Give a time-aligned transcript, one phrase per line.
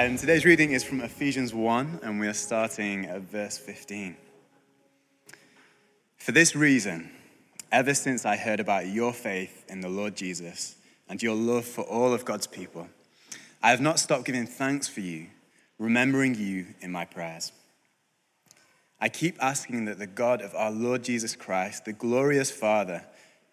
[0.00, 4.16] Um, today's reading is from Ephesians 1, and we are starting at verse 15.
[6.18, 7.10] For this reason,
[7.72, 10.76] ever since I heard about your faith in the Lord Jesus
[11.08, 12.88] and your love for all of God's people,
[13.60, 15.26] I have not stopped giving thanks for you,
[15.80, 17.50] remembering you in my prayers.
[19.00, 23.04] I keep asking that the God of our Lord Jesus Christ, the glorious Father,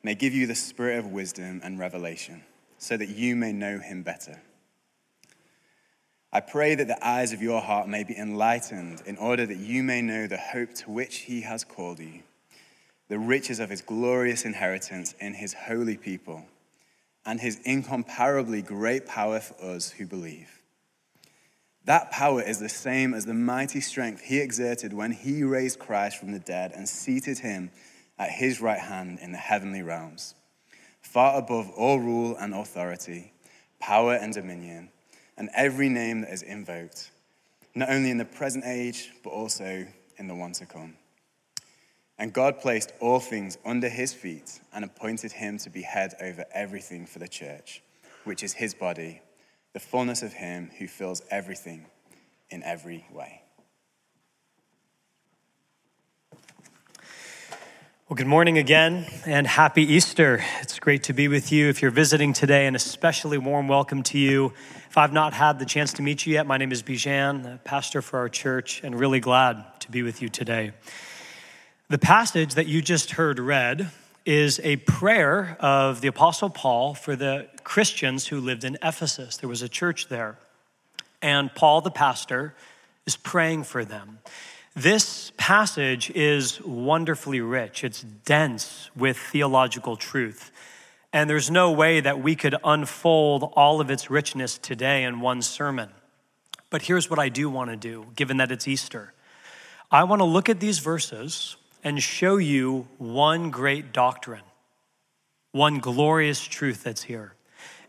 [0.03, 2.43] may give you the spirit of wisdom and revelation,
[2.77, 4.43] so that you may know him better.
[6.35, 9.83] I pray that the eyes of your heart may be enlightened, in order that you
[9.83, 12.23] may know the hope to which he has called you,
[13.07, 16.43] the riches of his glorious inheritance in his holy people,
[17.25, 20.61] and his incomparably great power for us who believe.
[21.85, 26.17] That power is the same as the mighty strength he exerted when he raised Christ
[26.17, 27.71] from the dead and seated him
[28.19, 30.35] at his right hand in the heavenly realms,
[30.99, 33.31] far above all rule and authority,
[33.79, 34.89] power and dominion,
[35.37, 37.11] and every name that is invoked,
[37.73, 39.85] not only in the present age, but also
[40.17, 40.95] in the one to come.
[42.17, 46.45] And God placed all things under his feet and appointed him to be head over
[46.53, 47.83] everything for the church,
[48.23, 49.21] which is his body
[49.75, 51.85] the fullness of Him who fills everything
[52.49, 53.41] in every way.
[58.07, 60.41] Well, good morning again and happy Easter.
[60.61, 61.67] It's great to be with you.
[61.67, 64.53] If you're visiting today, an especially warm welcome to you.
[64.95, 68.01] If I've not had the chance to meet you yet, my name is Bijan, pastor
[68.01, 70.71] for our church, and really glad to be with you today.
[71.89, 73.91] The passage that you just heard read
[74.25, 79.35] is a prayer of the Apostle Paul for the Christians who lived in Ephesus.
[79.35, 80.37] There was a church there.
[81.21, 82.55] And Paul, the pastor,
[83.05, 84.19] is praying for them.
[84.77, 90.53] This passage is wonderfully rich, it's dense with theological truth.
[91.15, 95.41] And there's no way that we could unfold all of its richness today in one
[95.41, 95.87] sermon.
[96.69, 99.13] But here's what I do want to do, given that it's Easter.
[99.89, 101.55] I want to look at these verses
[101.85, 104.43] and show you one great doctrine,
[105.53, 107.35] one glorious truth that's here,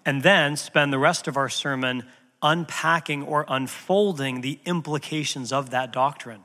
[0.05, 2.05] and then spend the rest of our sermon
[2.43, 6.45] unpacking or unfolding the implications of that doctrine.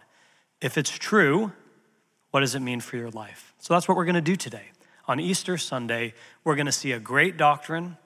[0.61, 1.51] If it's true,
[2.31, 3.53] what does it mean for your life?
[3.59, 4.71] So that's what we're going to do today.
[5.11, 6.13] On Easter Sunday,
[6.45, 7.97] we're going to see a great doctrine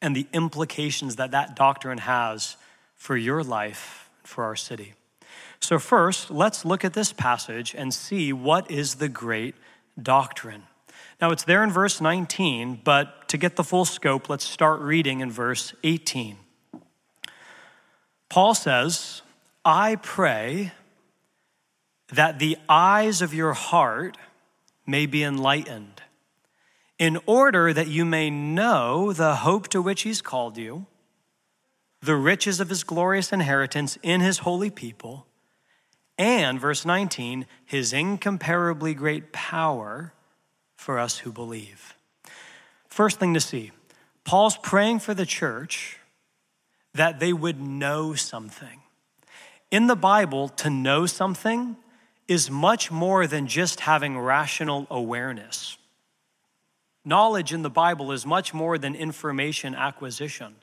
[0.00, 2.56] and the implications that that doctrine has
[2.94, 4.94] for your life, for our city.
[5.60, 9.56] So, first, let's look at this passage and see what is the great
[10.02, 10.62] doctrine.
[11.20, 15.20] Now, it's there in verse 19, but to get the full scope, let's start reading
[15.20, 16.38] in verse 18.
[18.30, 19.20] Paul says,
[19.66, 20.72] I pray
[22.10, 24.16] that the eyes of your heart
[24.86, 26.00] may be enlightened,
[26.98, 30.86] in order that you may know the hope to which he's called you,
[32.00, 35.26] the riches of his glorious inheritance in his holy people
[36.18, 40.12] and, verse 19, his incomparably great power
[40.76, 41.94] for us who believe.
[42.88, 43.72] First thing to see
[44.24, 45.98] Paul's praying for the church
[46.94, 48.82] that they would know something.
[49.70, 51.76] In the Bible, to know something
[52.28, 55.78] is much more than just having rational awareness.
[57.04, 60.56] Knowledge in the Bible is much more than information acquisition.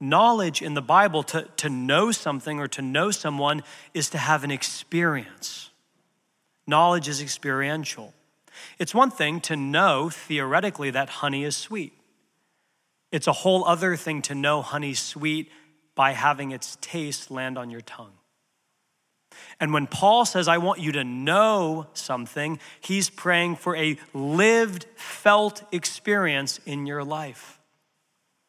[0.00, 3.62] Knowledge in the Bible, to, to know something or to know someone,
[3.94, 5.70] is to have an experience.
[6.66, 8.14] Knowledge is experiential.
[8.78, 11.92] It's one thing to know theoretically that honey is sweet.
[13.10, 15.50] It's a whole other thing to know honey's sweet
[15.94, 18.14] by having its taste land on your tongue.
[19.60, 24.86] And when Paul says, I want you to know something, he's praying for a lived,
[24.96, 27.58] felt experience in your life.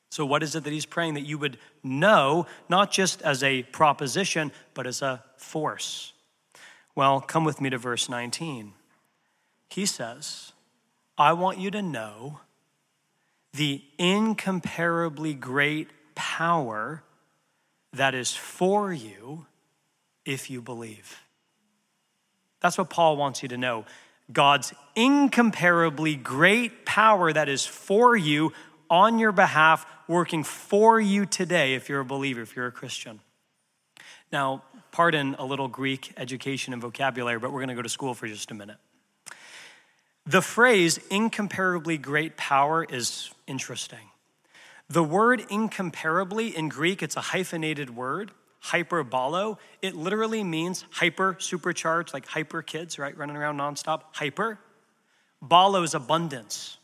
[0.10, 1.16] So, what is it that he's praying?
[1.16, 6.14] That you would know, not just as a proposition, but as a force.
[6.96, 8.74] Well, come with me to verse 19.
[9.70, 10.52] He says,
[11.18, 12.42] I want you to know
[13.54, 17.04] the incomparably great power
[17.92, 19.46] that is for you
[20.26, 21.20] if you believe.
[22.62, 23.86] That's what Paul wants you to know.
[24.32, 28.54] God's incomparably great power that is for you
[28.90, 33.20] on your behalf, working for you today if you're a believer, if you're a Christian.
[34.32, 38.14] Now, pardon a little Greek education and vocabulary, but we're going to go to school
[38.14, 38.78] for just a minute.
[40.26, 44.00] The phrase incomparably great power is interesting.
[44.90, 48.32] The word incomparably in Greek, it's a hyphenated word,
[48.64, 49.58] hyperbolo.
[49.82, 53.16] It literally means hyper, supercharged, like hyper kids, right?
[53.16, 54.04] Running around nonstop.
[54.14, 54.60] Hyper.
[55.44, 56.78] Balo is abundance.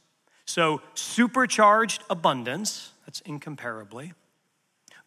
[0.46, 4.14] So, supercharged abundance, that's incomparably.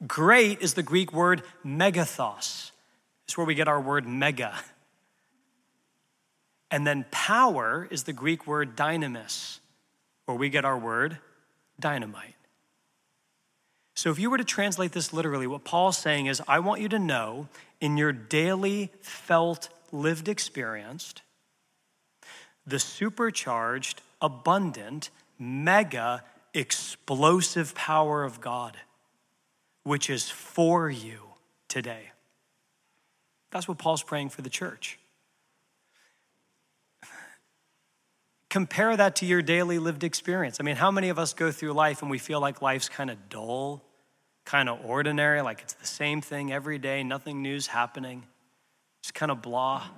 [0.06, 2.70] Great is the Greek word megathos.
[3.24, 4.54] It's where we get our word mega.
[6.70, 9.58] And then power is the Greek word dynamis,
[10.24, 11.18] where we get our word
[11.78, 12.34] dynamite.
[13.94, 16.88] So if you were to translate this literally, what Paul's saying is, I want you
[16.90, 17.48] to know
[17.80, 21.14] in your daily felt lived experience,
[22.66, 26.24] the supercharged, abundant, mega,
[26.54, 28.76] explosive power of God,
[29.82, 31.20] which is for you
[31.68, 32.12] today.
[33.50, 34.98] That's what Paul's praying for the church.
[38.52, 40.58] Compare that to your daily lived experience.
[40.60, 43.10] I mean, how many of us go through life and we feel like life's kind
[43.10, 43.82] of dull,
[44.44, 48.24] kind of ordinary, like it's the same thing every day, nothing new's happening,
[49.02, 49.88] just kind of blah.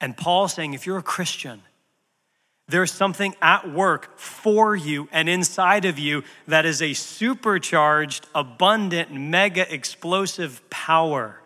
[0.00, 1.62] And Paul's saying, if you're a Christian,
[2.68, 9.12] there's something at work for you and inside of you that is a supercharged, abundant,
[9.12, 11.40] mega explosive power.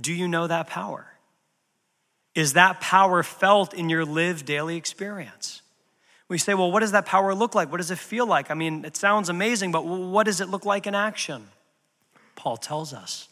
[0.00, 1.07] Do you know that power?
[2.38, 5.60] Is that power felt in your lived daily experience?
[6.28, 7.68] We say, well, what does that power look like?
[7.68, 8.48] What does it feel like?
[8.52, 11.48] I mean, it sounds amazing, but what does it look like in action?
[12.36, 13.28] Paul tells us.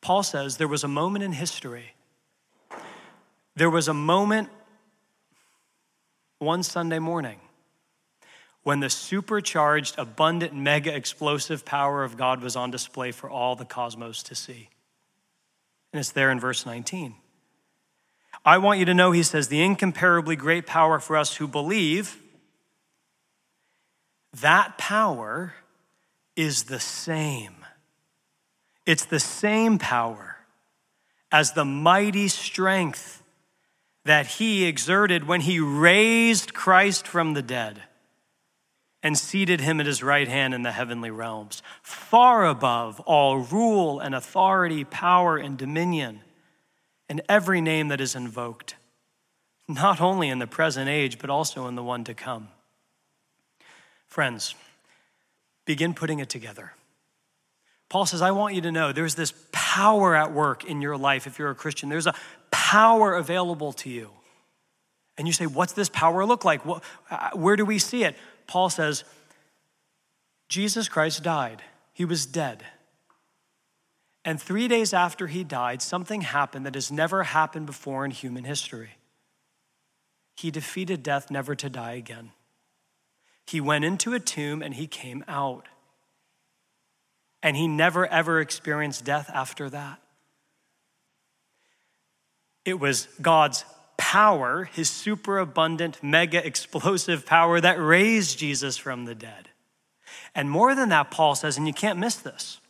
[0.00, 1.94] Paul says there was a moment in history.
[3.54, 4.48] There was a moment
[6.40, 7.38] one Sunday morning
[8.64, 13.64] when the supercharged, abundant, mega explosive power of God was on display for all the
[13.64, 14.68] cosmos to see.
[15.92, 17.14] And it's there in verse 19.
[18.44, 22.18] I want you to know, he says, the incomparably great power for us who believe.
[24.40, 25.54] That power
[26.36, 27.56] is the same.
[28.86, 30.36] It's the same power
[31.30, 33.22] as the mighty strength
[34.04, 37.82] that he exerted when he raised Christ from the dead
[39.02, 44.00] and seated him at his right hand in the heavenly realms, far above all rule
[44.00, 46.20] and authority, power and dominion
[47.10, 48.76] and every name that is invoked,
[49.68, 52.48] not only in the present age, but also in the one to come.
[54.06, 54.54] Friends,
[55.66, 56.72] begin putting it together.
[57.88, 61.26] Paul says, I want you to know there's this power at work in your life
[61.26, 61.88] if you're a Christian.
[61.88, 62.14] There's a
[62.52, 64.10] power available to you.
[65.18, 66.60] And you say, What's this power look like?
[66.64, 68.16] Uh, where do we see it?
[68.46, 69.02] Paul says,
[70.48, 71.62] Jesus Christ died,
[71.92, 72.64] he was dead.
[74.24, 78.44] And three days after he died, something happened that has never happened before in human
[78.44, 78.90] history.
[80.36, 82.32] He defeated death never to die again.
[83.46, 85.66] He went into a tomb and he came out.
[87.42, 90.00] And he never ever experienced death after that.
[92.66, 93.64] It was God's
[93.96, 99.48] power, his superabundant, mega explosive power, that raised Jesus from the dead.
[100.34, 102.60] And more than that, Paul says, and you can't miss this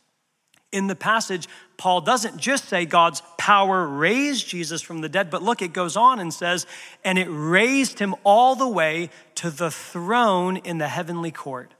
[0.71, 1.47] in the passage,
[1.77, 5.97] Paul doesn't just say God's power raised Jesus from the dead, but look, it goes
[5.97, 6.65] on and says,
[7.03, 11.73] and it raised him all the way to the throne in the heavenly court,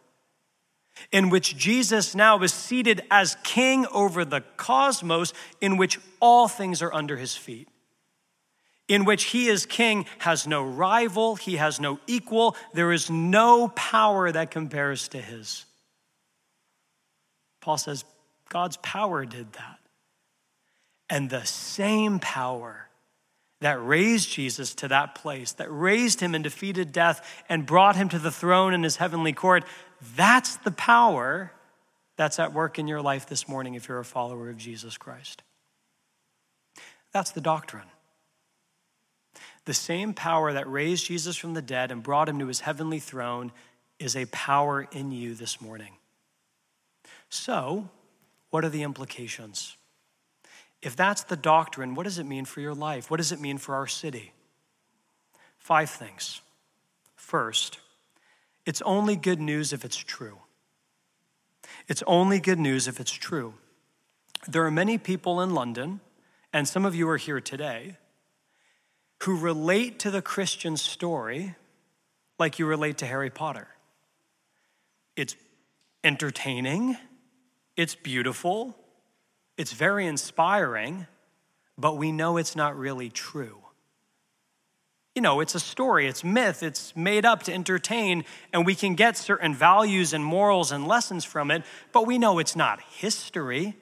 [1.12, 6.82] in which Jesus now is seated as king over the cosmos, in which all things
[6.82, 7.70] are under his feet.
[8.88, 13.70] In which he is king, has no rival, he has no equal, there is no
[13.70, 15.65] power that compares to his.
[17.62, 18.04] Paul says,
[18.51, 19.79] God's power did that.
[21.10, 22.89] And the same power
[23.62, 28.10] that raised Jesus to that place, that raised him and defeated death and brought him
[28.10, 29.63] to the throne in his heavenly court,
[30.17, 31.53] that's the power
[32.17, 35.43] that's at work in your life this morning if you're a follower of Jesus Christ.
[37.13, 37.88] That's the doctrine.
[39.63, 43.00] The same power that raised Jesus from the dead and brought him to his heavenly
[43.00, 43.53] throne
[43.98, 45.93] is a power in you this morning.
[47.29, 47.89] So,
[48.51, 49.75] what are the implications?
[50.81, 53.10] If that's the doctrine, what does it mean for your life?
[53.10, 54.34] What does it mean for our city?
[55.58, 56.41] Five things.
[57.15, 57.79] First,
[58.65, 60.39] it's only good news if it's true.
[61.88, 63.53] It's only good news if it's true.
[64.48, 66.00] There are many people in London,
[66.51, 67.98] and some of you are here today,
[69.24, 71.55] who relate to the Christian story
[72.39, 73.67] like you relate to Harry Potter.
[75.15, 75.36] It's
[76.03, 76.98] entertaining,
[77.82, 78.76] it's beautiful,
[79.58, 81.08] it's very inspiring,
[81.78, 83.58] but we know it's not really true.
[85.16, 88.24] You know, it's a story, it's myth, it's made up to entertain,
[88.54, 92.38] and we can get certain values and morals and lessons from it, but we know
[92.38, 93.76] it's not history.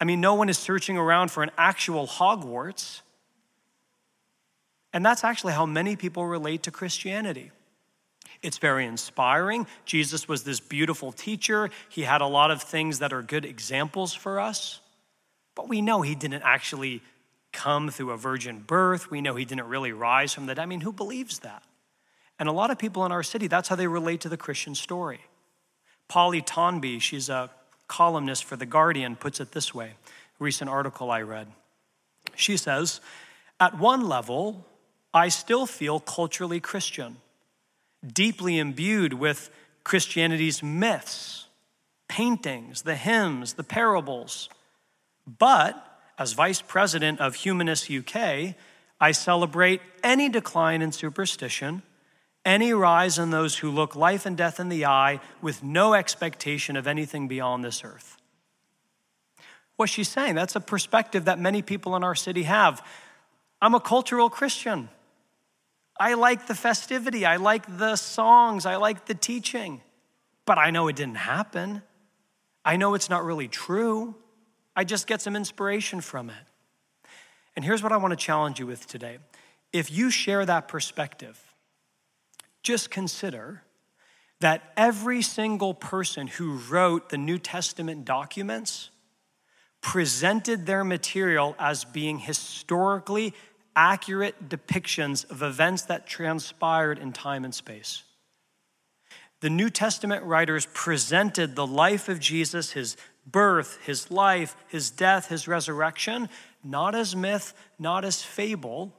[0.00, 3.02] I mean, no one is searching around for an actual Hogwarts.
[4.92, 7.52] And that's actually how many people relate to Christianity.
[8.42, 9.66] It's very inspiring.
[9.84, 11.70] Jesus was this beautiful teacher.
[11.88, 14.80] He had a lot of things that are good examples for us.
[15.54, 17.02] But we know he didn't actually
[17.52, 19.10] come through a virgin birth.
[19.10, 20.62] We know he didn't really rise from the dead.
[20.62, 21.62] I mean, who believes that?
[22.38, 24.74] And a lot of people in our city, that's how they relate to the Christian
[24.74, 25.20] story.
[26.06, 27.50] Polly Toynbee, she's a
[27.88, 29.94] columnist for The Guardian, puts it this way
[30.38, 31.48] recent article I read.
[32.34, 33.00] She says,
[33.58, 34.66] At one level,
[35.12, 37.16] I still feel culturally Christian,
[38.06, 39.50] deeply imbued with
[39.84, 41.46] Christianity's myths,
[42.08, 44.48] paintings, the hymns, the parables.
[45.26, 45.84] But
[46.18, 48.54] as vice president of Humanist UK,
[49.00, 51.82] I celebrate any decline in superstition,
[52.44, 56.76] any rise in those who look life and death in the eye with no expectation
[56.76, 58.16] of anything beyond this earth.
[59.76, 62.84] What she's saying, that's a perspective that many people in our city have.
[63.62, 64.88] I'm a cultural Christian.
[66.00, 69.80] I like the festivity, I like the songs, I like the teaching,
[70.44, 71.82] but I know it didn't happen.
[72.64, 74.14] I know it's not really true.
[74.76, 76.36] I just get some inspiration from it.
[77.56, 79.18] And here's what I want to challenge you with today.
[79.72, 81.42] If you share that perspective,
[82.62, 83.62] just consider
[84.40, 88.90] that every single person who wrote the New Testament documents
[89.80, 93.34] presented their material as being historically
[93.78, 98.02] accurate depictions of events that transpired in time and space.
[99.38, 105.28] The New Testament writers presented the life of Jesus, his birth, his life, his death,
[105.28, 106.28] his resurrection,
[106.64, 108.92] not as myth, not as fable,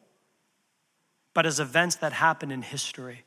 [1.34, 3.26] but as events that happened in history.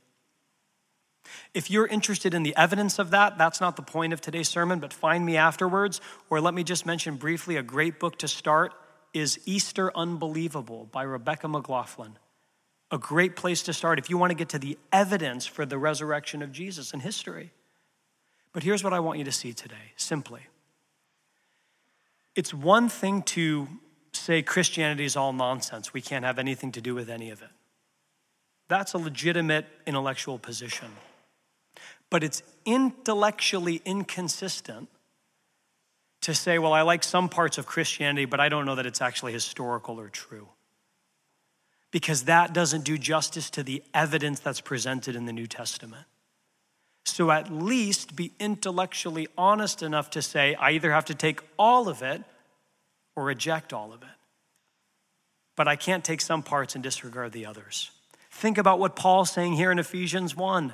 [1.53, 4.81] If you're interested in the evidence of that, that's not the point of today's sermon,
[4.81, 6.01] but find me afterwards.
[6.31, 8.73] Or let me just mention briefly a great book to start
[9.13, 12.19] is Easter Unbelievable by Rebecca McLaughlin.
[12.91, 15.79] A great place to start if you want to get to the evidence for the
[15.79, 17.53] resurrection of Jesus in history.
[18.53, 20.47] But here's what I want you to see today simply
[22.35, 23.69] it's one thing to
[24.13, 27.49] say Christianity is all nonsense, we can't have anything to do with any of it.
[28.69, 30.89] That's a legitimate intellectual position.
[32.11, 34.89] But it's intellectually inconsistent
[36.23, 39.01] to say, well, I like some parts of Christianity, but I don't know that it's
[39.01, 40.49] actually historical or true.
[41.91, 46.07] Because that doesn't do justice to the evidence that's presented in the New Testament.
[47.05, 51.89] So at least be intellectually honest enough to say, I either have to take all
[51.89, 52.23] of it
[53.17, 54.09] or reject all of it.
[55.57, 57.91] But I can't take some parts and disregard the others.
[58.31, 60.73] Think about what Paul's saying here in Ephesians 1.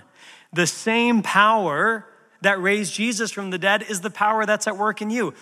[0.52, 2.06] The same power
[2.40, 5.34] that raised Jesus from the dead is the power that's at work in you.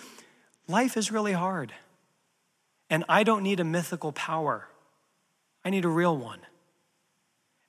[0.67, 1.73] Life is really hard.
[2.89, 4.67] And I don't need a mythical power,
[5.63, 6.39] I need a real one.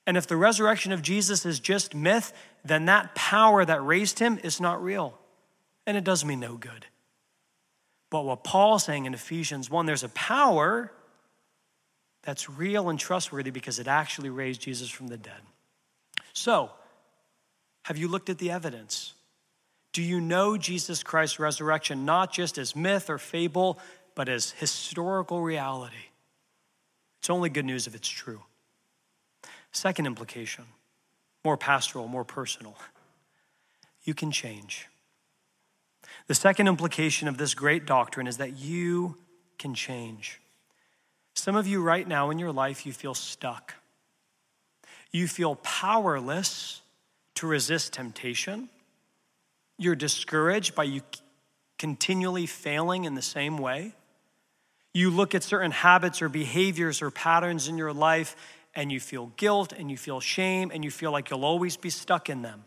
[0.07, 2.33] And if the resurrection of Jesus is just myth,
[2.65, 5.19] then that power that raised him is not real.
[5.85, 6.87] And it does me no good.
[8.09, 10.91] But what Paul's saying in Ephesians 1, there's a power
[12.23, 15.41] that's real and trustworthy because it actually raised Jesus from the dead.
[16.33, 16.71] So,
[17.83, 19.13] have you looked at the evidence?
[19.93, 23.79] Do you know Jesus Christ's resurrection not just as myth or fable,
[24.15, 25.95] but as historical reality?
[27.19, 28.41] It's only good news if it's true.
[29.71, 30.65] Second implication,
[31.43, 32.75] more pastoral, more personal.
[34.03, 34.87] You can change.
[36.27, 39.17] The second implication of this great doctrine is that you
[39.57, 40.39] can change.
[41.33, 43.75] Some of you right now in your life, you feel stuck.
[45.11, 46.81] You feel powerless
[47.35, 48.69] to resist temptation.
[49.79, 51.01] You're discouraged by you
[51.79, 53.95] continually failing in the same way.
[54.93, 58.35] You look at certain habits or behaviors or patterns in your life
[58.75, 61.89] and you feel guilt and you feel shame and you feel like you'll always be
[61.89, 62.65] stuck in them.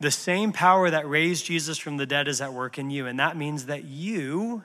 [0.00, 3.20] The same power that raised Jesus from the dead is at work in you, and
[3.20, 4.64] that means that you,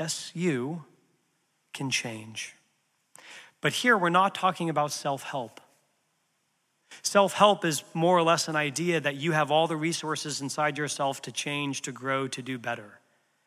[0.00, 0.84] yes, you,
[1.74, 2.54] can change.
[3.60, 5.60] But here we're not talking about self help.
[7.08, 10.76] Self help is more or less an idea that you have all the resources inside
[10.76, 13.00] yourself to change, to grow, to do better.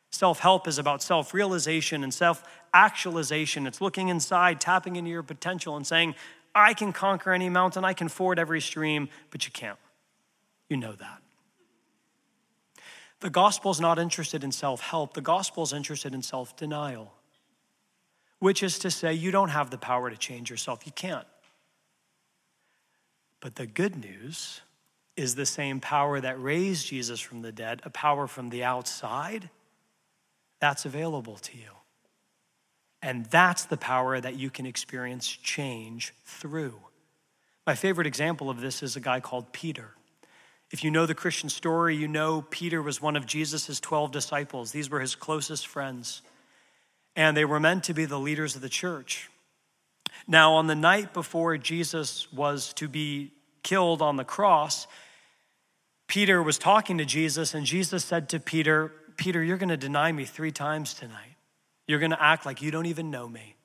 [0.10, 3.68] Self help is about self realization and self actualization.
[3.68, 6.16] It's looking inside, tapping into your potential, and saying,
[6.56, 9.78] I can conquer any mountain, I can ford every stream, but you can't.
[10.68, 11.22] You know that.
[13.20, 17.14] The gospel is not interested in self help, the gospel is interested in self denial,
[18.40, 20.84] which is to say, you don't have the power to change yourself.
[20.88, 21.28] You can't.
[23.42, 24.62] But the good news
[25.18, 29.50] is the same power that raised Jesus from the dead, a power from the outside
[30.62, 31.72] that's available to you.
[33.02, 36.76] And that's the power that you can experience change through.
[37.66, 39.96] My favorite example of this is a guy called Peter.
[40.70, 44.72] If you know the Christian story, you know Peter was one of Jesus' 12 disciples.
[44.72, 46.22] These were his closest friends,
[47.16, 49.31] and they were meant to be the leaders of the church.
[50.28, 53.32] Now, on the night before Jesus was to be
[53.64, 54.88] killed on the cross,
[56.08, 60.12] Peter was talking to Jesus, and Jesus said to Peter, Peter, you're going to deny
[60.12, 61.36] me three times tonight.
[61.88, 63.56] You're going to act like you don't even know me.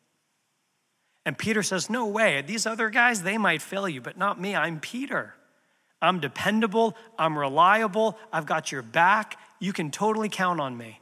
[1.24, 2.42] And Peter says, No way.
[2.42, 4.54] These other guys, they might fail you, but not me.
[4.54, 5.34] I'm Peter.
[6.00, 6.96] I'm dependable.
[7.18, 8.16] I'm reliable.
[8.32, 9.38] I've got your back.
[9.58, 11.00] You can totally count on me.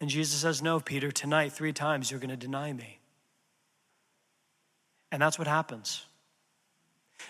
[0.00, 2.98] And Jesus says, No, Peter, tonight, three times, you're going to deny me.
[5.12, 6.06] And that's what happens.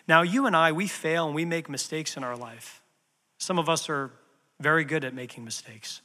[0.09, 2.81] Now, you and I, we fail and we make mistakes in our life.
[3.39, 4.11] Some of us are
[4.61, 6.01] very good at making mistakes.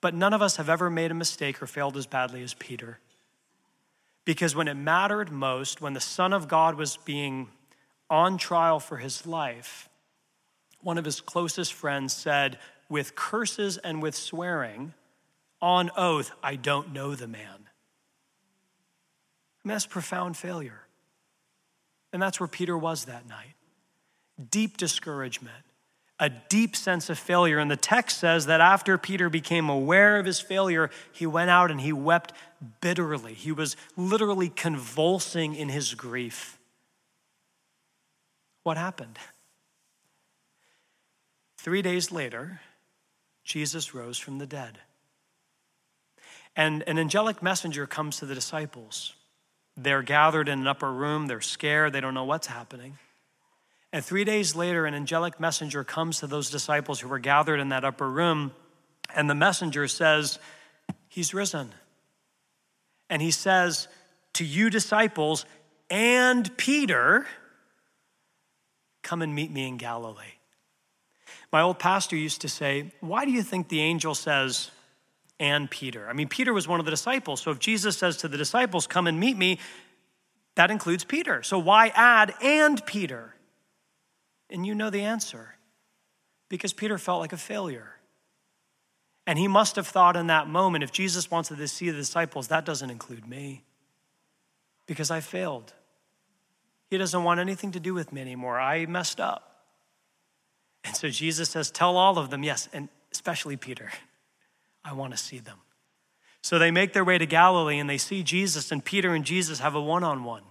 [0.00, 3.00] But none of us have ever made a mistake or failed as badly as Peter.
[4.24, 7.48] Because when it mattered most, when the Son of God was being
[8.10, 9.88] on trial for his life,
[10.82, 12.58] one of his closest friends said,
[12.90, 14.92] with curses and with swearing,
[15.60, 17.67] on oath, I don't know the man.
[19.68, 20.80] Mean, that's profound failure.
[22.14, 23.52] And that's where Peter was that night.
[24.50, 25.62] Deep discouragement,
[26.18, 27.58] a deep sense of failure.
[27.58, 31.70] And the text says that after Peter became aware of his failure, he went out
[31.70, 32.32] and he wept
[32.80, 33.34] bitterly.
[33.34, 36.58] He was literally convulsing in his grief.
[38.62, 39.18] What happened?
[41.58, 42.62] Three days later,
[43.44, 44.78] Jesus rose from the dead.
[46.56, 49.12] And an angelic messenger comes to the disciples.
[49.80, 52.98] They're gathered in an upper room, they're scared, they don't know what's happening.
[53.92, 57.68] And three days later, an angelic messenger comes to those disciples who were gathered in
[57.68, 58.50] that upper room,
[59.14, 60.40] and the messenger says,
[61.08, 61.72] He's risen.
[63.08, 63.86] And he says
[64.34, 65.46] to you, disciples,
[65.88, 67.24] and Peter,
[69.02, 70.34] come and meet me in Galilee.
[71.52, 74.72] My old pastor used to say, Why do you think the angel says,
[75.40, 76.08] and Peter?
[76.08, 77.40] I mean, Peter was one of the disciples.
[77.40, 79.58] So if Jesus says to the disciples, Come and meet me,
[80.56, 81.42] that includes Peter.
[81.42, 83.34] So why add and Peter?
[84.50, 85.56] And you know the answer
[86.48, 87.94] because Peter felt like a failure.
[89.26, 92.48] And he must have thought in that moment if Jesus wants to see the disciples,
[92.48, 93.62] that doesn't include me
[94.86, 95.74] because I failed.
[96.90, 98.58] He doesn't want anything to do with me anymore.
[98.58, 99.48] I messed up.
[100.82, 103.90] And so Jesus says, Tell all of them, yes, and especially Peter,
[104.84, 105.58] I want to see them.
[106.42, 109.58] So they make their way to Galilee and they see Jesus, and Peter and Jesus
[109.58, 110.44] have a one on one.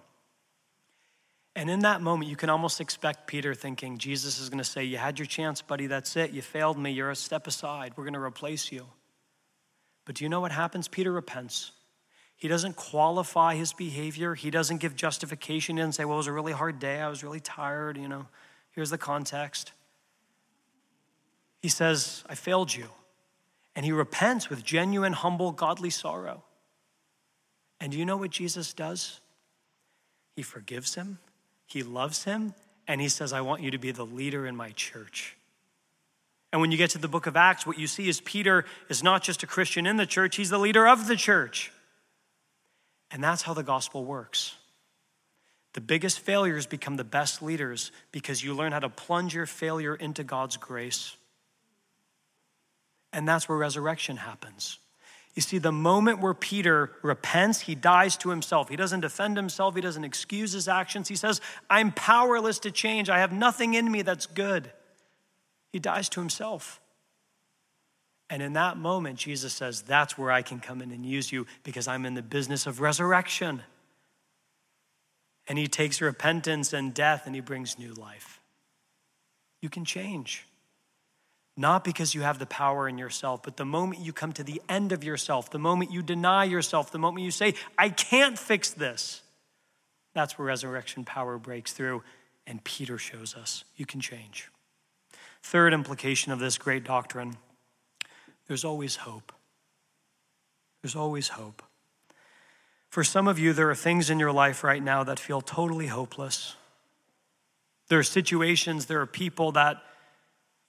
[1.56, 4.84] And in that moment, you can almost expect Peter thinking, Jesus is going to say,
[4.84, 5.88] You had your chance, buddy.
[5.88, 6.30] That's it.
[6.30, 6.92] You failed me.
[6.92, 7.94] You're a step aside.
[7.96, 8.86] We're going to replace you.
[10.06, 10.88] But do you know what happens?
[10.88, 11.72] Peter repents.
[12.36, 14.36] He doesn't qualify his behavior.
[14.36, 15.78] He doesn't give justification.
[15.78, 17.02] Doesn't say, Well, it was a really hard day.
[17.02, 17.98] I was really tired.
[17.98, 18.28] You know,
[18.70, 19.72] here's the context.
[21.60, 22.90] He says, I failed you.
[23.78, 26.44] And he repents with genuine, humble, godly sorrow.
[27.80, 29.22] And do you know what Jesus does?
[30.36, 31.20] He forgives him
[31.68, 32.54] he loves him,
[32.88, 35.36] and he says, I want you to be the leader in my church.
[36.54, 39.04] And when you get to the book of Acts, what you see is Peter is
[39.04, 41.74] not just a Christian in the church, he's the leader of the church.
[43.12, 44.56] And that's how the gospel works.
[45.74, 49.94] The biggest failures become the best leaders because you learn how to plunge your failure
[49.94, 51.18] into God's grace.
[53.18, 54.78] And that's where resurrection happens.
[55.34, 58.70] You see, the moment where Peter repents, he dies to himself.
[58.70, 61.08] He doesn't defend himself, he doesn't excuse his actions.
[61.08, 63.10] He says, I'm powerless to change.
[63.10, 64.72] I have nothing in me that's good.
[65.72, 66.80] He dies to himself.
[68.30, 71.48] And in that moment, Jesus says, That's where I can come in and use you
[71.64, 73.64] because I'm in the business of resurrection.
[75.48, 78.40] And he takes repentance and death and he brings new life.
[79.60, 80.47] You can change.
[81.60, 84.62] Not because you have the power in yourself, but the moment you come to the
[84.70, 88.70] end of yourself, the moment you deny yourself, the moment you say, I can't fix
[88.70, 89.24] this,
[90.14, 92.04] that's where resurrection power breaks through.
[92.46, 94.50] And Peter shows us you can change.
[95.42, 97.38] Third implication of this great doctrine
[98.48, 99.34] there's always hope.
[100.82, 101.62] There's always hope.
[102.90, 105.88] For some of you, there are things in your life right now that feel totally
[105.88, 106.56] hopeless.
[107.90, 109.82] There are situations, there are people that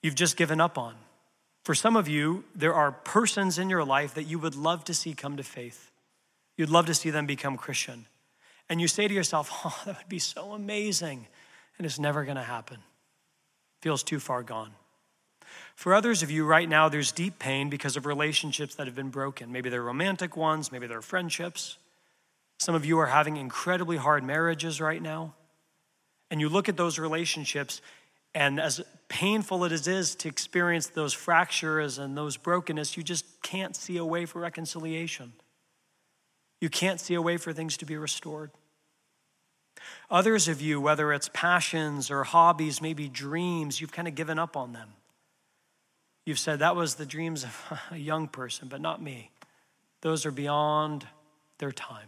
[0.01, 0.95] you've just given up on.
[1.63, 4.93] For some of you, there are persons in your life that you would love to
[4.93, 5.91] see come to faith.
[6.57, 8.05] You'd love to see them become Christian.
[8.69, 11.27] And you say to yourself, oh, that would be so amazing.
[11.77, 12.77] And it's never going to happen.
[13.81, 14.71] Feels too far gone.
[15.75, 19.09] For others of you right now, there's deep pain because of relationships that have been
[19.09, 19.51] broken.
[19.51, 21.77] Maybe they're romantic ones, maybe they're friendships.
[22.59, 25.33] Some of you are having incredibly hard marriages right now.
[26.29, 27.81] And you look at those relationships,
[28.33, 33.25] and as painful as it is to experience those fractures and those brokenness, you just
[33.41, 35.33] can't see a way for reconciliation.
[36.61, 38.51] You can't see a way for things to be restored.
[40.11, 44.57] Others of you, whether it's passions or hobbies, maybe dreams, you've kind of given up
[44.57, 44.89] on them.
[46.25, 49.31] You've said that was the dreams of a young person, but not me.
[50.01, 51.07] Those are beyond
[51.57, 52.07] their time.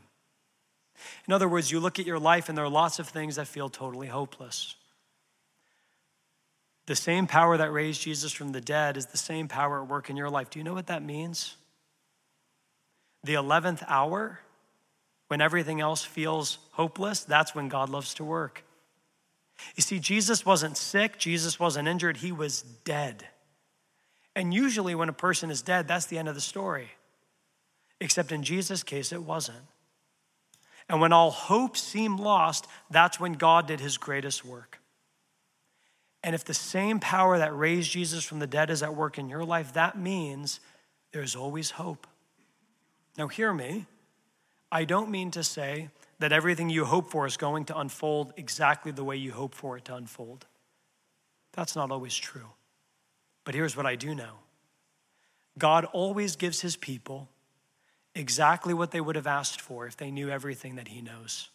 [1.28, 3.48] In other words, you look at your life and there are lots of things that
[3.48, 4.76] feel totally hopeless.
[6.88, 10.10] The same power that raised Jesus from the dead is the same power at work
[10.10, 10.50] in your life.
[10.50, 11.56] Do you know what that means?
[13.24, 14.40] The 11th hour,
[15.28, 18.64] when everything else feels hopeless, that's when God loves to work.
[19.76, 23.28] You see, Jesus wasn't sick, Jesus wasn't injured, he was dead.
[24.36, 26.90] And usually, when a person is dead, that's the end of the story.
[28.00, 29.66] Except in Jesus' case, it wasn't.
[30.90, 34.81] And when all hope seemed lost, that's when God did his greatest work.
[36.24, 39.30] And if the same power that raised Jesus from the dead is at work in
[39.30, 40.60] your life, that means
[41.12, 42.08] there's always hope.
[43.18, 43.88] Now, hear me.
[44.72, 48.92] I don't mean to say that everything you hope for is going to unfold exactly
[48.92, 50.46] the way you hope for it to unfold.
[51.54, 52.52] That's not always true.
[53.44, 54.40] But here's what I do know
[55.58, 57.28] God always gives his people
[58.14, 61.50] exactly what they would have asked for if they knew everything that he knows.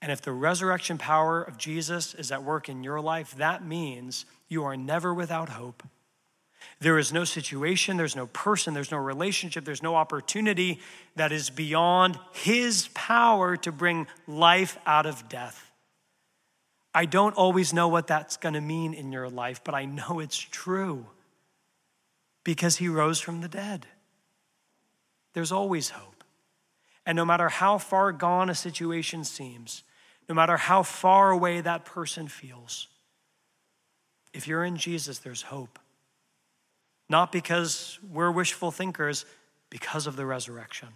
[0.00, 4.26] And if the resurrection power of Jesus is at work in your life, that means
[4.48, 5.82] you are never without hope.
[6.80, 10.80] There is no situation, there's no person, there's no relationship, there's no opportunity
[11.16, 15.70] that is beyond His power to bring life out of death.
[16.94, 20.20] I don't always know what that's going to mean in your life, but I know
[20.20, 21.06] it's true
[22.44, 23.86] because He rose from the dead.
[25.34, 26.24] There's always hope.
[27.04, 29.82] And no matter how far gone a situation seems,
[30.28, 32.88] no matter how far away that person feels.
[34.32, 35.78] If you're in Jesus, there's hope.
[37.08, 39.24] Not because we're wishful thinkers,
[39.70, 40.88] because of the resurrection.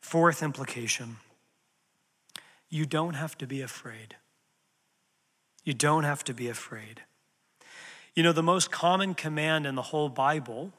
[0.00, 1.16] Fourth implication
[2.68, 4.16] you don't have to be afraid.
[5.62, 7.02] You don't have to be afraid.
[8.14, 10.72] You know, the most common command in the whole Bible,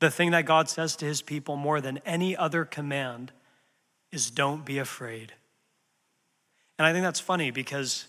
[0.00, 3.32] the thing that God says to his people more than any other command,
[4.10, 5.34] is don't be afraid.
[6.78, 8.06] And I think that's funny because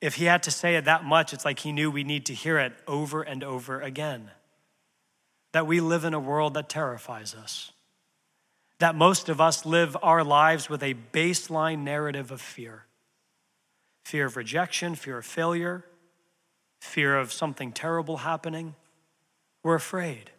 [0.00, 2.34] if he had to say it that much, it's like he knew we need to
[2.34, 4.30] hear it over and over again.
[5.52, 7.72] That we live in a world that terrifies us.
[8.78, 12.84] That most of us live our lives with a baseline narrative of fear
[14.04, 15.84] fear of rejection, fear of failure,
[16.80, 18.76] fear of something terrible happening.
[19.64, 20.30] We're afraid.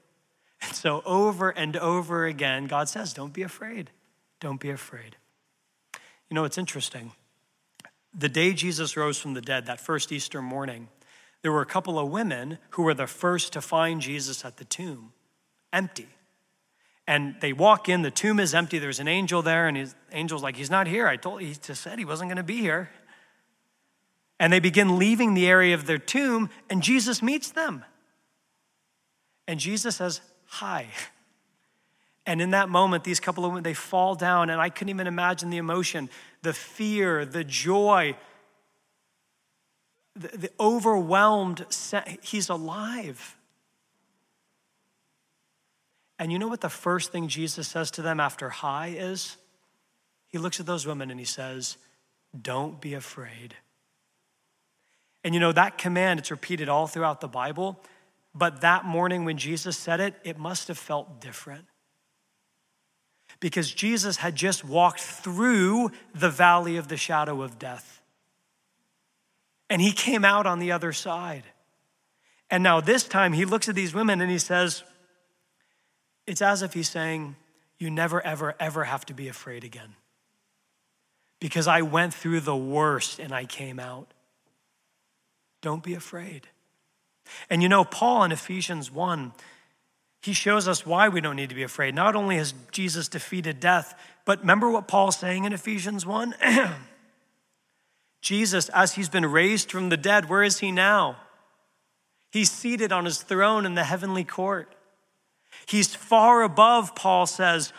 [0.61, 3.91] And so, over and over again, God says, Don't be afraid.
[4.39, 5.17] Don't be afraid.
[6.29, 7.11] You know, it's interesting
[8.17, 10.89] the day Jesus rose from the dead, that first Easter morning,
[11.43, 14.65] there were a couple of women who were the first to find Jesus at the
[14.65, 15.13] tomb,
[15.71, 16.09] empty.
[17.05, 18.79] And they walk in, the tomb is empty.
[18.79, 21.07] There's an angel there, and his angel's like, He's not here.
[21.07, 22.89] I told he just said he wasn't going to be here.
[24.39, 27.85] And they begin leaving the area of their tomb, and Jesus meets them.
[29.47, 30.87] And Jesus says, Hi.
[32.27, 35.07] And in that moment, these couple of women, they fall down, and I couldn't even
[35.07, 36.09] imagine the emotion,
[36.41, 38.17] the fear, the joy,
[40.13, 41.65] the, the overwhelmed,
[42.21, 43.37] he's alive.
[46.19, 49.37] And you know what the first thing Jesus says to them after hi is?
[50.27, 51.77] He looks at those women and he says,
[52.39, 53.55] Don't be afraid.
[55.23, 57.81] And you know, that command, it's repeated all throughout the Bible,
[58.35, 61.65] but that morning when Jesus said it, it must have felt different
[63.39, 68.01] because Jesus had just walked through the valley of the shadow of death.
[69.69, 71.43] And he came out on the other side.
[72.49, 74.83] And now, this time, he looks at these women and he says,
[76.25, 77.35] It's as if he's saying,
[77.77, 79.95] You never, ever, ever have to be afraid again.
[81.39, 84.13] Because I went through the worst and I came out.
[85.61, 86.47] Don't be afraid.
[87.49, 89.33] And you know, Paul in Ephesians 1
[90.27, 91.95] he shows us why we don't need to be afraid.
[91.95, 96.35] Not only has Jesus defeated death, but remember what Paul's saying in Ephesians 1?
[98.21, 101.15] Jesus, as he's been raised from the dead, where is he now?
[102.29, 104.75] He's seated on his throne in the heavenly court.
[105.65, 107.71] He's far above, Paul says,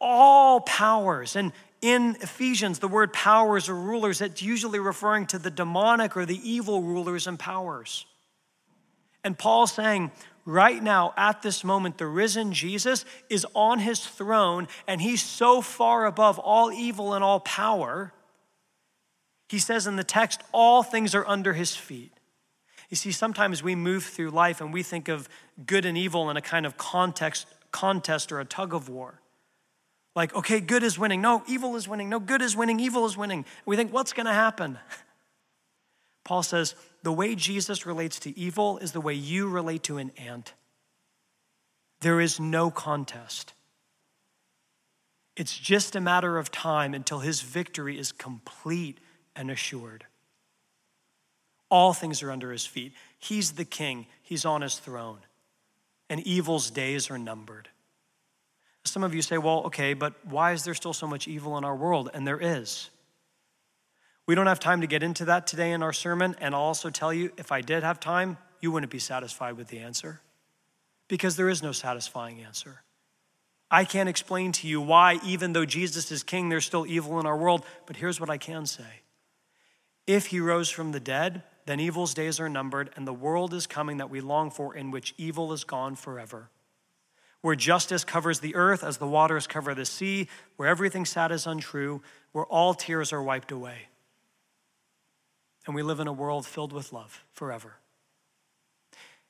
[0.00, 1.36] all powers.
[1.36, 6.24] And in Ephesians, the word powers or rulers, it's usually referring to the demonic or
[6.24, 8.06] the evil rulers and powers.
[9.22, 10.12] And Paul's saying,
[10.44, 15.60] right now, at this moment, the risen Jesus is on his throne and he's so
[15.60, 18.12] far above all evil and all power
[19.48, 22.12] He says in the text, all things are under his feet.
[22.88, 25.28] You see, sometimes we move through life and we think of
[25.66, 29.20] good and evil in a kind of context, contest or a tug of war.
[30.14, 31.20] Like, okay, good is winning.
[31.20, 32.08] No, evil is winning.
[32.08, 32.80] No, good is winning.
[32.80, 33.44] Evil is winning.
[33.64, 34.78] We think, what's going to happen?
[36.24, 40.12] Paul says, the way Jesus relates to evil is the way you relate to an
[40.16, 40.54] ant.
[42.00, 43.52] There is no contest.
[45.36, 48.98] It's just a matter of time until his victory is complete
[49.34, 50.04] and assured.
[51.70, 52.92] All things are under his feet.
[53.18, 55.20] He's the king, he's on his throne,
[56.08, 57.68] and evil's days are numbered.
[58.84, 61.64] Some of you say, well, okay, but why is there still so much evil in
[61.64, 62.10] our world?
[62.12, 62.90] And there is.
[64.30, 66.88] We don't have time to get into that today in our sermon, and I'll also
[66.88, 70.20] tell you if I did have time, you wouldn't be satisfied with the answer
[71.08, 72.82] because there is no satisfying answer.
[73.72, 77.26] I can't explain to you why, even though Jesus is king, there's still evil in
[77.26, 79.02] our world, but here's what I can say
[80.06, 83.66] if he rose from the dead, then evil's days are numbered, and the world is
[83.66, 86.50] coming that we long for, in which evil is gone forever.
[87.40, 91.48] Where justice covers the earth as the waters cover the sea, where everything sad is
[91.48, 93.88] untrue, where all tears are wiped away.
[95.66, 97.74] And we live in a world filled with love forever.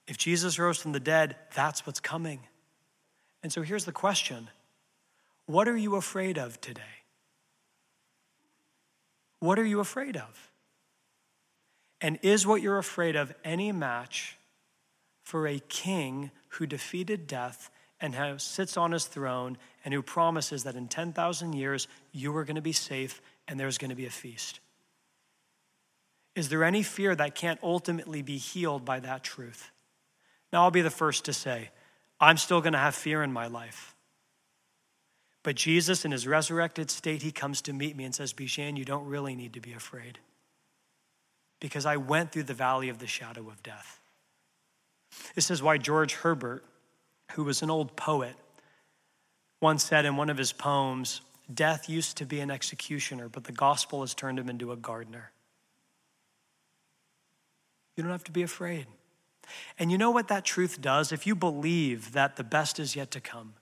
[0.06, 2.40] If Jesus rose from the dead, that's what's coming.
[3.42, 4.48] And so here's the question
[5.46, 6.82] What are you afraid of today?
[9.40, 10.50] What are you afraid of?
[12.00, 14.36] And is what you're afraid of any match
[15.22, 20.64] for a king who defeated death and who sits on his throne and who promises
[20.64, 24.06] that in 10,000 years you are going to be safe and there's going to be
[24.06, 24.60] a feast?
[26.34, 29.70] Is there any fear that can't ultimately be healed by that truth?
[30.52, 31.70] Now, I'll be the first to say,
[32.20, 33.94] I'm still going to have fear in my life.
[35.42, 38.84] But Jesus, in his resurrected state, he comes to meet me and says, Bijan, you
[38.84, 40.18] don't really need to be afraid
[41.60, 44.00] because I went through the valley of the shadow of death.
[45.34, 46.64] This is why George Herbert,
[47.32, 48.34] who was an old poet,
[49.60, 51.20] once said in one of his poems
[51.52, 55.32] Death used to be an executioner, but the gospel has turned him into a gardener.
[58.00, 58.86] You don't have to be afraid.
[59.78, 61.12] And you know what that truth does?
[61.12, 63.52] If you believe that the best is yet to come,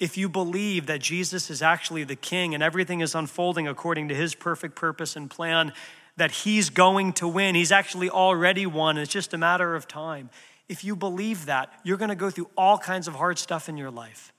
[0.00, 4.14] if you believe that Jesus is actually the king and everything is unfolding according to
[4.14, 5.74] his perfect purpose and plan,
[6.16, 7.54] that he's going to win.
[7.54, 8.96] He's actually already won.
[8.96, 10.30] It's just a matter of time.
[10.66, 13.76] If you believe that, you're going to go through all kinds of hard stuff in
[13.76, 14.32] your life.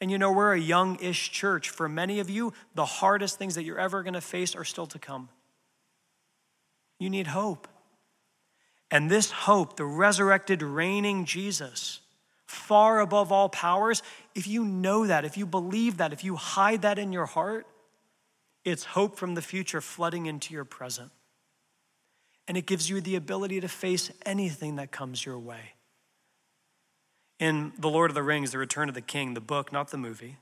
[0.00, 1.70] And you know, we're a young ish church.
[1.70, 4.86] For many of you, the hardest things that you're ever going to face are still
[4.86, 5.28] to come.
[6.98, 7.68] You need hope.
[8.90, 12.00] And this hope, the resurrected, reigning Jesus,
[12.46, 14.02] far above all powers,
[14.34, 17.66] if you know that, if you believe that, if you hide that in your heart,
[18.64, 21.10] it's hope from the future flooding into your present.
[22.48, 25.74] And it gives you the ability to face anything that comes your way.
[27.38, 29.96] In The Lord of the Rings, The Return of the King, the book, not the
[29.96, 30.36] movie,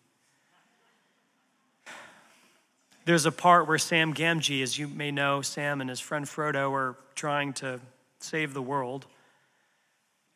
[3.05, 6.71] there's a part where Sam Gamgee, as you may know, Sam and his friend Frodo
[6.73, 7.81] are trying to
[8.21, 9.07] save the world.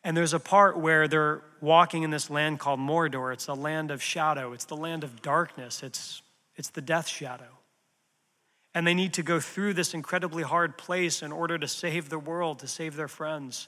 [0.03, 3.33] And there's a part where they're walking in this land called Mordor.
[3.33, 6.21] It's a land of shadow, it's the land of darkness, it's,
[6.55, 7.59] it's the death shadow
[8.73, 12.19] and they need to go through this incredibly hard place in order to save the
[12.19, 13.67] world, to save their friends.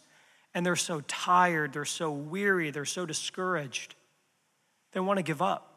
[0.54, 3.96] And they're so tired, they're so weary, they're so discouraged.
[4.94, 5.72] They want to give up.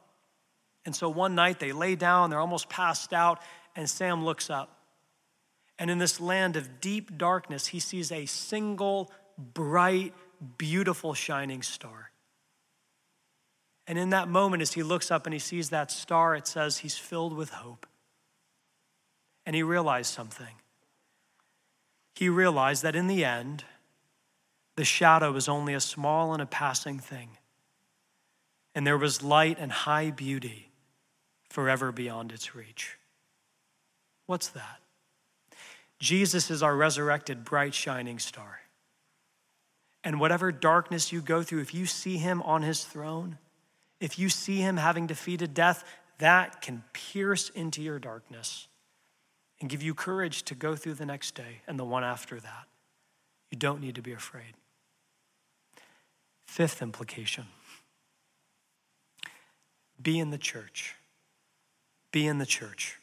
[0.87, 3.41] And so one night they lay down, they're almost passed out,
[3.77, 4.78] and Sam looks up.
[5.79, 10.13] And in this land of deep darkness, he sees a single, bright,
[10.57, 12.11] beautiful, shining star.
[13.87, 16.79] And in that moment, as he looks up and he sees that star, it says
[16.79, 17.87] he's filled with hope.
[19.47, 20.57] And he realized something.
[22.15, 23.65] He realized that in the end,
[24.77, 27.31] the shadow was only a small and a passing thing.
[28.75, 30.71] And there was light and high beauty
[31.49, 32.99] forever beyond its reach.
[34.27, 34.81] What's that?
[35.99, 38.61] Jesus is our resurrected, bright, shining star.
[40.05, 43.39] And whatever darkness you go through, if you see him on his throne,
[44.01, 45.85] if you see him having defeated death,
[46.19, 48.69] that can pierce into your darkness
[49.61, 52.67] and give you courage to go through the next day and the one after that.
[53.51, 54.55] You don't need to be afraid.
[56.47, 57.47] Fifth implication
[60.01, 60.95] be in the church.
[62.13, 62.98] Be in the church.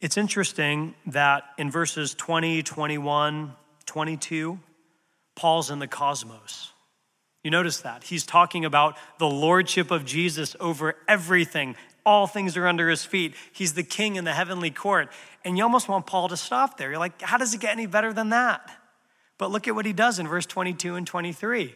[0.00, 3.52] It's interesting that in verses 20, 21,
[3.86, 4.58] 22,
[5.34, 6.72] Paul's in the cosmos.
[7.42, 8.04] You notice that.
[8.04, 13.34] He's talking about the lordship of Jesus over everything, All things are under his feet.
[13.52, 15.12] He's the king in the heavenly court.
[15.44, 16.90] And you almost want Paul to stop there.
[16.90, 18.70] You're like, how does it get any better than that?
[19.36, 21.74] But look at what he does in verse 22 and 23.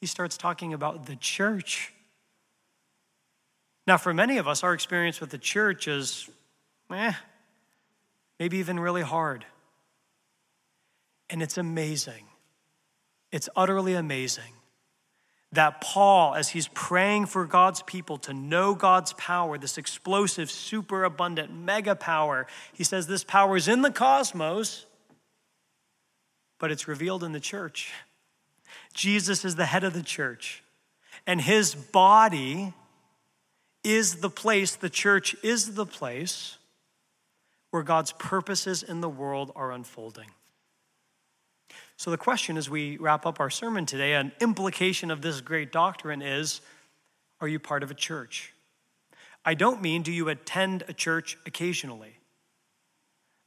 [0.00, 1.92] He starts talking about the church.
[3.86, 6.30] Now, for many of us, our experience with the church is,
[6.92, 7.12] eh,
[8.42, 9.46] maybe even really hard.
[11.30, 12.24] And it's amazing.
[13.30, 14.52] It's utterly amazing
[15.52, 21.04] that Paul, as he's praying for God's people to know God's power, this explosive, super
[21.04, 24.86] abundant, mega power, he says this power is in the cosmos,
[26.58, 27.92] but it's revealed in the church.
[28.92, 30.64] Jesus is the head of the church,
[31.28, 32.74] and his body
[33.84, 36.58] is the place, the church is the place
[37.72, 40.28] where God's purposes in the world are unfolding.
[41.96, 45.72] So, the question as we wrap up our sermon today, an implication of this great
[45.72, 46.60] doctrine is
[47.40, 48.52] Are you part of a church?
[49.44, 52.18] I don't mean do you attend a church occasionally.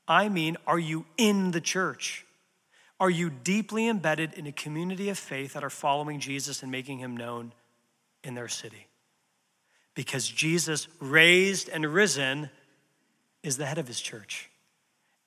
[0.08, 2.26] I mean, are you in the church?
[3.00, 7.00] Are you deeply embedded in a community of faith that are following Jesus and making
[7.00, 7.54] him known
[8.24, 8.88] in their city?
[9.94, 12.50] Because Jesus, raised and risen,
[13.46, 14.50] is the head of his church.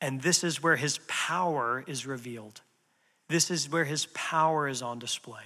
[0.00, 2.60] And this is where his power is revealed.
[3.28, 5.42] This is where his power is on display.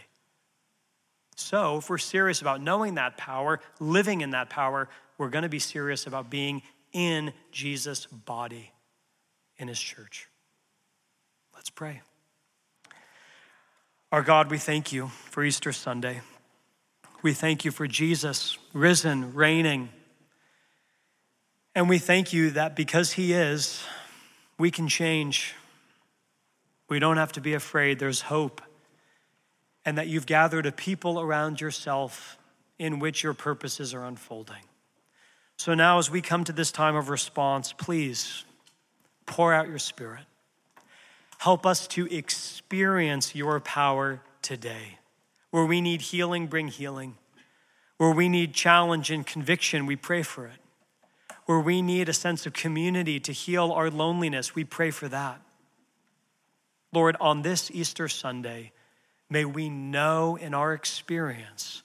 [1.37, 5.49] So, if we're serious about knowing that power, living in that power, we're going to
[5.49, 8.71] be serious about being in Jesus' body,
[9.57, 10.29] in his church.
[11.55, 12.03] Let's pray.
[14.11, 16.21] Our God, we thank you for Easter Sunday.
[17.23, 19.89] We thank you for Jesus, risen, reigning.
[21.75, 23.83] And we thank you that because he is,
[24.59, 25.55] we can change.
[26.89, 27.99] We don't have to be afraid.
[27.99, 28.61] There's hope.
[29.85, 32.39] And that you've gathered a people around yourself
[32.79, 34.63] in which your purposes are unfolding.
[35.57, 38.45] So now, as we come to this time of response, please
[39.27, 40.25] pour out your spirit.
[41.39, 44.99] Help us to experience your power today.
[45.51, 47.17] Where we need healing, bring healing.
[47.97, 50.62] Where we need challenge and conviction, we pray for it.
[51.47, 55.41] Where we need a sense of community to heal our loneliness, we pray for that.
[56.93, 58.73] Lord, on this Easter Sunday,
[59.29, 61.83] may we know in our experience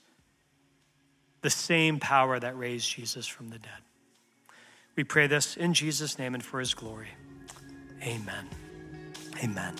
[1.41, 3.71] the same power that raised Jesus from the dead.
[4.95, 7.09] We pray this in Jesus' name and for his glory.
[8.03, 8.49] Amen.
[9.43, 9.75] Amen.